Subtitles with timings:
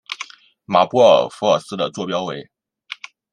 [0.65, 2.49] 马布尔福尔斯的座标为。